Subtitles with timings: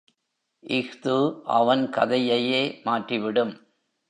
[0.63, 1.15] இஃது
[1.43, 3.53] அவன் கதையையே மாற்றிவிடும்.